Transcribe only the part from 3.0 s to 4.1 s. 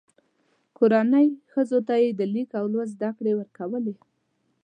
کړې ورکولې.